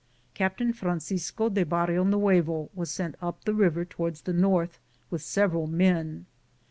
Captain 0.33 0.73
Francisco 0.73 1.47
da 1.47 1.63
Bar 1.63 1.85
rionuevo 1.89 2.69
was 2.73 2.89
sent 2.89 3.13
up 3.21 3.43
the 3.43 3.53
river 3.53 3.85
toward 3.85 4.15
the 4.15 4.33
north 4.33 4.79
with 5.11 5.21
several 5.21 5.67
men. 5.67 6.25